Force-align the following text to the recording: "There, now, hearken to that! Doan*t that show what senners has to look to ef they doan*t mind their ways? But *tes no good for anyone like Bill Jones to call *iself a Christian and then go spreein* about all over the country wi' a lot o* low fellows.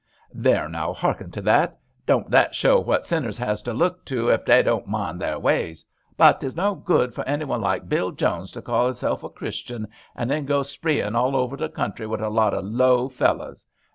"There, 0.49 0.67
now, 0.67 0.93
hearken 0.93 1.29
to 1.29 1.43
that! 1.43 1.77
Doan*t 2.07 2.29
that 2.31 2.55
show 2.55 2.79
what 2.79 3.03
senners 3.05 3.37
has 3.37 3.61
to 3.61 3.71
look 3.71 4.03
to 4.05 4.31
ef 4.31 4.45
they 4.45 4.63
doan*t 4.63 4.89
mind 4.89 5.21
their 5.21 5.37
ways? 5.37 5.85
But 6.17 6.41
*tes 6.41 6.55
no 6.55 6.73
good 6.73 7.13
for 7.13 7.23
anyone 7.25 7.61
like 7.61 7.87
Bill 7.87 8.09
Jones 8.09 8.51
to 8.53 8.63
call 8.63 8.87
*iself 8.89 9.21
a 9.23 9.29
Christian 9.29 9.87
and 10.15 10.27
then 10.27 10.47
go 10.47 10.61
spreein* 10.63 11.09
about 11.09 11.19
all 11.23 11.35
over 11.35 11.55
the 11.55 11.69
country 11.69 12.07
wi' 12.07 12.17
a 12.17 12.31
lot 12.31 12.55
o* 12.55 12.61
low 12.61 13.09
fellows. 13.09 13.67